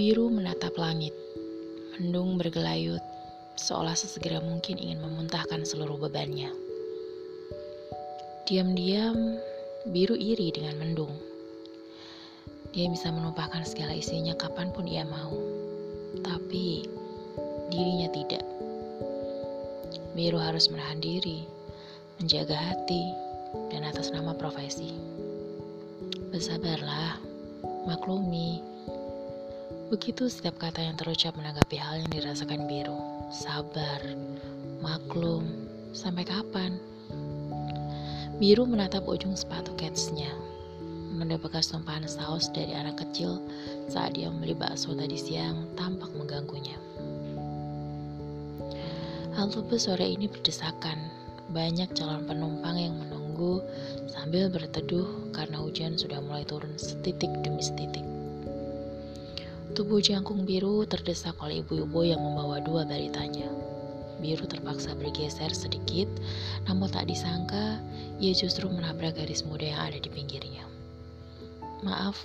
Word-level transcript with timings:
Biru 0.00 0.32
menatap 0.32 0.80
langit. 0.80 1.12
Mendung 2.00 2.40
bergelayut, 2.40 3.04
seolah 3.60 3.92
sesegera 3.92 4.40
mungkin 4.40 4.80
ingin 4.80 4.96
memuntahkan 4.96 5.60
seluruh 5.60 6.00
bebannya. 6.00 6.48
Diam-diam, 8.48 9.36
biru 9.92 10.16
iri 10.16 10.56
dengan 10.56 10.80
mendung. 10.80 11.12
Dia 12.72 12.88
bisa 12.88 13.12
menumpahkan 13.12 13.60
segala 13.68 13.92
isinya 13.92 14.32
kapan 14.40 14.72
pun 14.72 14.88
ia 14.88 15.04
mau. 15.04 15.36
Tapi, 16.24 16.88
dirinya 17.68 18.08
tidak. 18.08 18.44
Biru 20.16 20.40
harus 20.40 20.72
menahan 20.72 21.04
diri, 21.04 21.44
menjaga 22.16 22.56
hati, 22.56 23.04
dan 23.68 23.84
atas 23.84 24.08
nama 24.16 24.32
profesi. 24.32 24.96
Bersabarlah, 26.32 27.20
maklumi. 27.84 28.69
Begitu 29.90 30.30
setiap 30.30 30.54
kata 30.62 30.86
yang 30.86 30.94
terucap 30.94 31.34
menanggapi 31.34 31.74
hal 31.74 31.98
yang 31.98 32.10
dirasakan 32.14 32.70
biru. 32.70 32.94
Sabar, 33.34 33.98
maklum, 34.78 35.66
sampai 35.90 36.22
kapan? 36.22 36.78
Biru 38.38 38.70
menatap 38.70 39.02
ujung 39.10 39.34
sepatu 39.34 39.74
ketsnya. 39.74 40.30
Bekas 41.40 41.72
tumpahan 41.72 42.04
saus 42.04 42.52
dari 42.52 42.76
anak 42.76 43.00
kecil 43.00 43.40
saat 43.88 44.12
dia 44.12 44.28
membeli 44.28 44.52
bakso 44.52 44.92
tadi 44.92 45.16
siang 45.16 45.72
tampak 45.72 46.12
mengganggunya. 46.12 46.76
Halte 49.34 49.64
bus 49.66 49.88
sore 49.88 50.04
ini 50.04 50.28
berdesakan. 50.28 51.00
Banyak 51.50 51.96
calon 51.96 52.28
penumpang 52.28 52.76
yang 52.76 52.94
menunggu 52.94 53.58
sambil 54.06 54.52
berteduh 54.52 55.32
karena 55.32 55.58
hujan 55.64 55.96
sudah 55.96 56.20
mulai 56.20 56.44
turun 56.44 56.76
setitik 56.76 57.32
demi 57.40 57.64
setitik. 57.64 58.19
Tubuh 59.70 60.02
jangkung 60.02 60.42
biru 60.42 60.82
terdesak 60.82 61.38
oleh 61.38 61.62
ibu-ibu 61.62 62.02
yang 62.02 62.18
membawa 62.18 62.58
dua 62.58 62.82
balitanya. 62.82 63.46
Biru 64.18 64.42
terpaksa 64.42 64.98
bergeser 64.98 65.54
sedikit, 65.54 66.10
namun 66.66 66.90
tak 66.90 67.06
disangka 67.06 67.78
ia 68.18 68.34
justru 68.34 68.66
menabrak 68.66 69.14
gadis 69.14 69.46
muda 69.46 69.70
yang 69.70 69.80
ada 69.86 70.02
di 70.02 70.10
pinggirnya. 70.10 70.66
Maaf, 71.86 72.18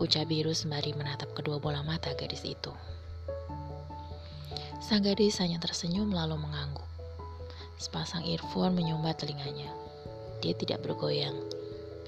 ucap 0.00 0.24
Biru 0.24 0.56
sembari 0.56 0.96
menatap 0.96 1.36
kedua 1.36 1.60
bola 1.60 1.84
mata 1.84 2.16
gadis 2.16 2.42
itu. 2.48 2.72
Sang 4.80 5.04
gadis 5.04 5.44
hanya 5.44 5.60
tersenyum 5.60 6.16
lalu 6.16 6.40
mengangguk. 6.40 6.88
Sepasang 7.76 8.24
earphone 8.24 8.72
menyumbat 8.72 9.20
telinganya. 9.20 9.68
Dia 10.40 10.56
tidak 10.56 10.80
bergoyang. 10.80 11.36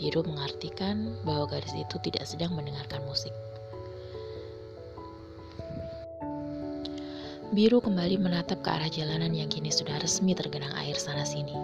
Biru 0.01 0.25
mengartikan 0.25 1.13
bahwa 1.29 1.45
gadis 1.53 1.77
itu 1.77 2.01
tidak 2.01 2.25
sedang 2.25 2.57
mendengarkan 2.57 3.05
musik. 3.05 3.37
Biru 7.55 7.79
kembali 7.79 8.19
menatap 8.19 8.59
ke 8.67 8.75
arah 8.75 8.91
jalanan 8.91 9.31
yang 9.31 9.47
kini 9.47 9.71
sudah 9.71 10.03
resmi 10.03 10.35
tergenang 10.35 10.75
air 10.83 10.99
sana-sini. 10.99 11.55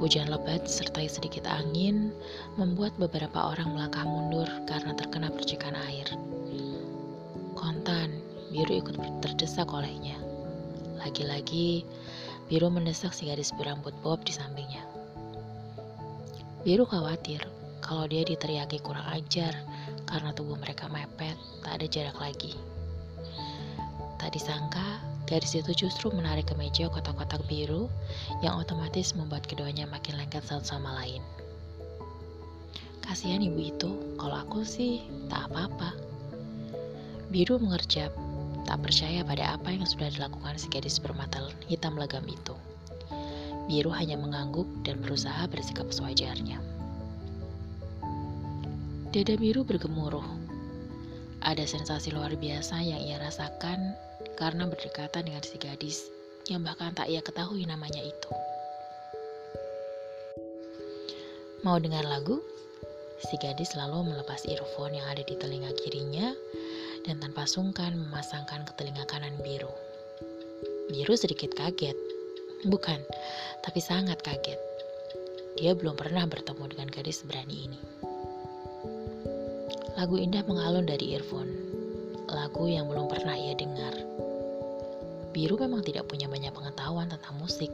Hujan 0.00 0.32
lebat 0.32 0.64
disertai 0.64 1.12
sedikit 1.12 1.44
angin 1.44 2.08
membuat 2.56 2.96
beberapa 2.96 3.52
orang 3.52 3.76
melangkah 3.76 4.08
mundur 4.08 4.48
karena 4.64 4.96
terkena 4.96 5.28
percikan 5.28 5.76
air. 5.92 6.08
Kontan, 7.52 8.16
Biru 8.48 8.80
ikut 8.80 8.96
terdesak 9.20 9.68
olehnya. 9.76 10.16
Lagi-lagi, 10.96 11.84
Biru 12.48 12.72
mendesak 12.72 13.12
si 13.12 13.28
gadis 13.28 13.52
berambut 13.52 13.92
bob 14.00 14.24
di 14.24 14.32
sampingnya. 14.32 14.88
Biru 16.64 16.88
khawatir 16.88 17.44
kalau 17.84 18.08
dia 18.08 18.24
diteriaki 18.24 18.80
kurang 18.80 19.04
ajar 19.12 19.52
karena 20.08 20.32
tubuh 20.32 20.56
mereka 20.56 20.88
mepet, 20.88 21.36
tak 21.60 21.76
ada 21.76 21.86
jarak 21.92 22.16
lagi. 22.16 22.56
Tak 24.24 24.32
disangka, 24.32 25.04
gadis 25.28 25.52
itu 25.52 25.84
justru 25.84 26.08
menarik 26.08 26.48
ke 26.48 26.56
meja 26.56 26.88
kotak-kotak 26.88 27.44
biru 27.44 27.92
yang 28.40 28.56
otomatis 28.56 29.12
membuat 29.12 29.44
keduanya 29.44 29.84
makin 29.84 30.16
lengket 30.16 30.40
satu 30.48 30.64
sama 30.64 30.96
lain. 30.96 31.20
Kasihan 33.04 33.44
ibu 33.44 33.60
itu, 33.60 34.16
kalau 34.16 34.40
aku 34.40 34.64
sih 34.64 35.04
tak 35.28 35.52
apa-apa. 35.52 35.92
Biru 37.28 37.60
mengerjap, 37.60 38.16
tak 38.64 38.80
percaya 38.80 39.20
pada 39.28 39.60
apa 39.60 39.76
yang 39.76 39.84
sudah 39.84 40.08
dilakukan 40.08 40.56
si 40.56 40.72
gadis 40.72 40.96
bermata 40.96 41.44
hitam 41.68 41.92
legam 42.00 42.24
itu. 42.24 42.56
Biru 43.68 43.92
hanya 43.92 44.16
mengangguk 44.16 44.64
dan 44.88 45.04
berusaha 45.04 45.44
bersikap 45.52 45.92
sewajarnya. 45.92 46.64
Dada 49.12 49.36
biru 49.36 49.68
bergemuruh. 49.68 50.43
Ada 51.44 51.68
sensasi 51.68 52.08
luar 52.08 52.32
biasa 52.40 52.80
yang 52.80 53.04
ia 53.04 53.20
rasakan 53.20 53.92
karena 54.40 54.64
berdekatan 54.64 55.28
dengan 55.28 55.44
si 55.44 55.60
gadis 55.60 56.08
yang 56.48 56.64
bahkan 56.64 56.96
tak 56.96 57.12
ia 57.12 57.20
ketahui 57.20 57.68
namanya 57.68 58.00
itu. 58.00 58.32
Mau 61.64 61.76
dengar 61.80 62.04
lagu? 62.04 62.40
Si 63.24 63.36
gadis 63.40 63.72
lalu 63.76 64.12
melepas 64.12 64.44
earphone 64.48 64.96
yang 64.96 65.08
ada 65.08 65.24
di 65.24 65.36
telinga 65.36 65.72
kirinya 65.80 66.32
dan 67.04 67.20
tanpa 67.20 67.44
sungkan 67.48 67.96
memasangkan 67.96 68.64
ke 68.68 68.72
telinga 68.80 69.04
kanan 69.08 69.36
biru. 69.40 69.72
Biru 70.92 71.14
sedikit 71.16 71.52
kaget. 71.56 71.96
Bukan, 72.64 73.00
tapi 73.60 73.80
sangat 73.80 74.20
kaget. 74.24 74.60
Dia 75.60 75.76
belum 75.76 75.96
pernah 75.96 76.24
bertemu 76.24 76.64
dengan 76.72 76.88
gadis 76.88 77.24
berani 77.24 77.68
ini. 77.68 77.80
Lagu 79.92 80.16
indah 80.16 80.40
mengalun 80.48 80.88
dari 80.88 81.12
earphone. 81.12 81.52
Lagu 82.32 82.64
yang 82.64 82.88
belum 82.88 83.12
pernah 83.12 83.36
ia 83.36 83.52
dengar. 83.52 83.92
Biru 85.36 85.60
memang 85.60 85.84
tidak 85.84 86.08
punya 86.08 86.24
banyak 86.24 86.48
pengetahuan 86.56 87.12
tentang 87.12 87.36
musik. 87.36 87.68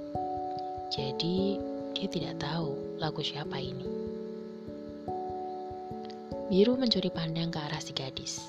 Jadi, 0.91 1.63
dia 1.95 2.09
tidak 2.11 2.43
tahu 2.43 2.75
lagu 2.99 3.23
siapa 3.23 3.55
ini. 3.63 3.87
Biru 6.51 6.75
mencuri 6.75 7.15
pandang 7.15 7.55
ke 7.55 7.63
arah 7.63 7.79
si 7.79 7.95
gadis. 7.95 8.43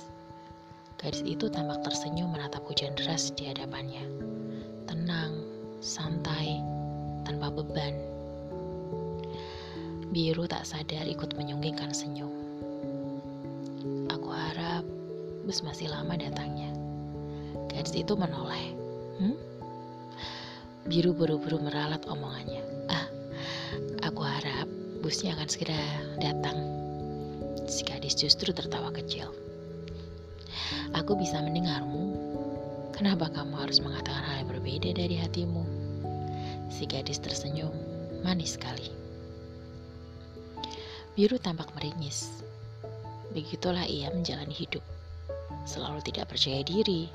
Gadis 0.98 1.22
itu 1.22 1.46
tampak 1.46 1.86
tersenyum 1.86 2.34
menatap 2.34 2.66
hujan 2.66 2.98
deras 2.98 3.30
di 3.38 3.46
hadapannya. 3.46 4.02
Tenang, 4.90 5.38
santai, 5.86 6.58
tanpa 7.30 7.54
beban. 7.54 7.94
Biru 10.10 10.50
tak 10.50 10.66
sadar 10.66 11.06
ikut 11.06 11.38
menyunggingkan 11.38 11.94
senyum. 11.94 12.41
Bus 15.46 15.66
masih 15.66 15.90
lama 15.90 16.14
datangnya. 16.18 16.70
Gadis 17.72 17.98
itu 17.98 18.14
menoleh. 18.14 18.76
Hmm? 19.18 19.38
Biru 20.86 21.14
buru-buru 21.14 21.62
meralat 21.62 22.04
omongannya. 22.06 22.62
Ah, 22.90 23.08
aku 24.06 24.22
harap 24.22 24.68
busnya 25.02 25.34
akan 25.34 25.48
segera 25.50 25.78
datang. 26.22 26.58
Si 27.66 27.82
gadis 27.88 28.18
justru 28.18 28.54
tertawa 28.54 28.94
kecil. 28.94 29.32
Aku 30.94 31.16
bisa 31.18 31.40
mendengarmu. 31.40 32.14
Kenapa 32.92 33.32
kamu 33.32 33.56
harus 33.58 33.82
mengatakan 33.82 34.22
hal 34.22 34.36
yang 34.46 34.50
berbeda 34.52 34.90
dari 34.94 35.16
hatimu? 35.18 35.64
Si 36.70 36.86
gadis 36.86 37.18
tersenyum, 37.18 37.74
manis 38.22 38.60
sekali. 38.60 38.92
Biru 41.18 41.42
tampak 41.42 41.72
meringis. 41.74 42.44
Begitulah 43.32 43.88
ia 43.88 44.12
menjalani 44.12 44.52
hidup. 44.52 44.84
Selalu 45.66 46.02
tidak 46.06 46.34
percaya 46.34 46.66
diri, 46.66 47.12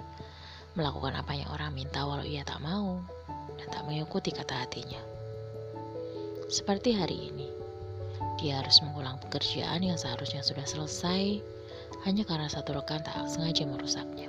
melakukan 0.76 1.16
apa 1.16 1.32
yang 1.32 1.48
orang 1.50 1.72
minta 1.72 2.04
walau 2.04 2.22
ia 2.22 2.44
tak 2.44 2.60
mau 2.60 3.00
dan 3.56 3.66
tak 3.72 3.82
mengikuti 3.88 4.30
kata 4.30 4.66
hatinya. 4.66 5.00
Seperti 6.46 6.94
hari 6.94 7.32
ini, 7.32 7.48
dia 8.38 8.60
harus 8.60 8.78
mengulang 8.84 9.18
pekerjaan 9.18 9.82
yang 9.82 9.96
seharusnya 9.96 10.44
sudah 10.44 10.62
selesai 10.62 11.42
hanya 12.04 12.22
karena 12.22 12.46
satu 12.46 12.76
rekan 12.76 13.02
tak 13.02 13.26
sengaja 13.26 13.64
merusaknya. 13.64 14.28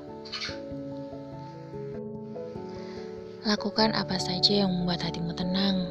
Lakukan 3.48 3.96
apa 3.96 4.20
saja 4.20 4.66
yang 4.66 4.72
membuat 4.72 5.04
hatimu 5.08 5.31
tenang. 5.31 5.88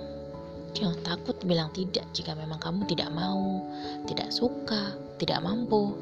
Jangan 0.76 1.00
takut 1.08 1.36
bilang 1.40 1.72
tidak 1.72 2.04
jika 2.12 2.36
memang 2.36 2.60
kamu 2.60 2.84
tidak 2.84 3.08
mau, 3.16 3.64
tidak 4.04 4.28
suka, 4.28 4.92
tidak 5.16 5.40
mampu. 5.40 5.96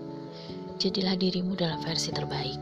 Jadilah 0.74 1.14
dirimu 1.14 1.54
dalam 1.54 1.78
versi 1.86 2.10
terbaik. 2.10 2.58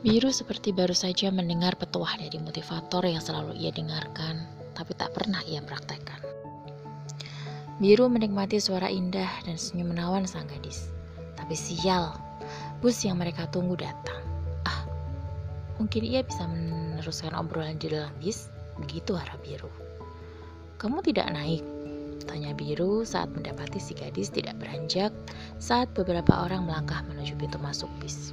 Biru 0.00 0.32
seperti 0.32 0.72
baru 0.72 0.96
saja 0.96 1.28
mendengar 1.28 1.76
petuah 1.76 2.16
dari 2.16 2.40
motivator 2.40 3.04
yang 3.04 3.20
selalu 3.20 3.52
ia 3.60 3.68
dengarkan, 3.68 4.48
tapi 4.72 4.96
tak 4.96 5.12
pernah 5.12 5.44
ia 5.44 5.60
praktekkan. 5.60 6.24
Biru 7.76 8.08
menikmati 8.08 8.56
suara 8.56 8.88
indah 8.88 9.28
dan 9.44 9.60
senyum 9.60 9.92
menawan 9.92 10.24
sang 10.24 10.48
gadis. 10.48 10.88
Tapi 11.36 11.52
sial, 11.52 12.16
bus 12.80 13.04
yang 13.04 13.20
mereka 13.20 13.44
tunggu 13.52 13.76
datang. 13.76 14.24
Ah, 14.64 14.88
mungkin 15.76 16.00
ia 16.08 16.24
bisa 16.24 16.48
meneruskan 16.48 17.36
obrolan 17.36 17.76
di 17.76 17.92
dalam 17.92 18.12
bis, 18.16 18.48
begitu 18.80 19.12
harap 19.12 19.36
biru. 19.44 19.68
Kamu 20.80 21.04
tidak 21.04 21.28
naik, 21.28 21.60
Tanya 22.30 22.54
Biru 22.54 23.02
saat 23.02 23.26
mendapati 23.34 23.82
si 23.82 23.90
gadis 23.90 24.30
tidak 24.30 24.54
beranjak 24.62 25.10
saat 25.58 25.90
beberapa 25.98 26.30
orang 26.46 26.62
melangkah 26.62 27.02
menuju 27.10 27.34
pintu 27.34 27.58
masuk 27.58 27.90
bis. 27.98 28.30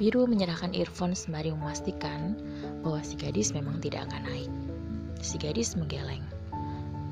Biru 0.00 0.24
menyerahkan 0.24 0.72
earphone 0.72 1.12
sembari 1.12 1.52
memastikan 1.52 2.40
bahwa 2.80 3.04
si 3.04 3.20
gadis 3.20 3.52
memang 3.52 3.84
tidak 3.84 4.08
akan 4.08 4.24
naik. 4.24 4.52
Si 5.20 5.36
gadis 5.36 5.76
menggeleng. 5.76 6.24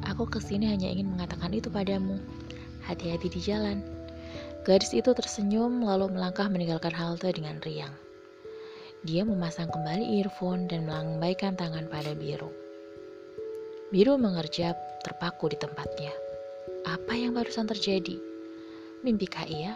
Aku 0.09 0.25
ke 0.25 0.41
sini 0.41 0.73
hanya 0.73 0.88
ingin 0.88 1.12
mengatakan 1.12 1.53
itu 1.53 1.69
padamu. 1.69 2.17
Hati-hati 2.88 3.29
di 3.29 3.41
jalan. 3.44 3.85
Gadis 4.65 4.97
itu 4.97 5.12
tersenyum 5.12 5.85
lalu 5.85 6.09
melangkah 6.09 6.49
meninggalkan 6.49 6.97
halte 6.97 7.29
dengan 7.29 7.61
riang. 7.61 7.93
Dia 9.05 9.20
memasang 9.20 9.69
kembali 9.69 10.17
earphone 10.17 10.65
dan 10.65 10.88
melambaikan 10.88 11.61
tangan 11.61 11.93
pada 11.93 12.17
Biru. 12.17 12.49
Biru 13.93 14.17
mengerjap 14.17 14.76
terpaku 15.08 15.49
di 15.49 15.56
tempatnya. 15.56 16.12
Apa 16.84 17.16
yang 17.16 17.32
barusan 17.32 17.64
terjadi? 17.64 18.20
Mimpikah 19.00 19.49
ia? 19.49 19.72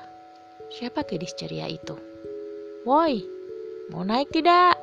Siapa 0.68 1.08
gadis 1.08 1.32
ceria 1.32 1.64
itu? 1.72 1.96
Woi, 2.84 3.24
mau 3.88 4.04
naik 4.04 4.28
tidak? 4.28 4.76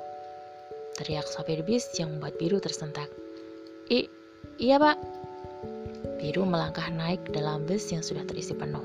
Teriak 0.97 1.29
sopir 1.29 1.61
bis 1.61 1.85
yang 2.01 2.17
membuat 2.17 2.41
Biru 2.41 2.57
tersentak. 2.57 3.07
I, 3.93 4.09
iya 4.57 4.81
pak. 4.81 4.97
Biru 6.17 6.43
melangkah 6.49 6.89
naik 6.89 7.29
dalam 7.29 7.69
bus 7.69 7.93
yang 7.93 8.01
sudah 8.01 8.25
terisi 8.25 8.57
penuh. 8.57 8.83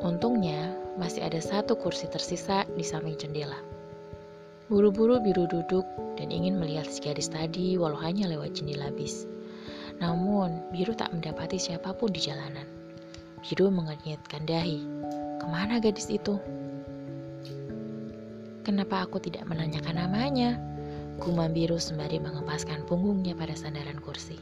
Untungnya, 0.00 0.72
masih 0.96 1.28
ada 1.28 1.38
satu 1.44 1.76
kursi 1.76 2.08
tersisa 2.08 2.64
di 2.72 2.82
samping 2.82 3.20
jendela. 3.20 3.60
Buru-buru 4.72 5.20
Biru 5.20 5.44
duduk 5.46 5.84
dan 6.16 6.32
ingin 6.32 6.56
melihat 6.56 6.88
si 6.88 7.04
gadis 7.04 7.30
tadi 7.30 7.76
walau 7.76 8.00
hanya 8.00 8.26
lewat 8.26 8.58
jendela 8.58 8.90
bis. 8.90 9.35
Namun, 9.98 10.68
Biru 10.72 10.92
tak 10.92 11.12
mendapati 11.16 11.56
siapa 11.56 11.96
pun 11.96 12.12
di 12.12 12.20
jalanan. 12.20 12.68
Biru 13.40 13.70
mengenyitkan 13.70 14.44
dahi. 14.44 14.82
Ke 15.40 15.46
mana 15.46 15.78
gadis 15.78 16.10
itu? 16.10 16.36
Kenapa 18.66 19.06
aku 19.06 19.22
tidak 19.22 19.46
menanyakan 19.46 19.94
namanya? 19.94 20.58
Gumam 21.22 21.54
biru 21.54 21.78
sembari 21.78 22.18
mengempaskan 22.18 22.82
punggungnya 22.84 23.38
pada 23.38 23.54
sandaran 23.54 24.02
kursi. 24.02 24.36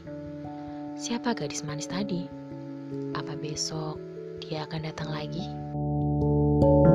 Siapa 0.97 1.37
gadis 1.37 1.61
manis 1.61 1.93
tadi? 1.93 2.25
Apa 3.13 3.37
besok 3.37 4.01
dia 4.41 4.65
akan 4.65 4.81
datang 4.89 5.13
lagi? 5.13 5.45
thank 6.55 6.87
you 6.89 6.94